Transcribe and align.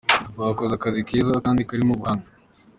Bakoze 0.39 0.71
akazi 0.75 0.99
keza 1.07 1.43
kandi 1.45 1.67
karimo 1.69 1.91
ubuhanga. 1.93 2.27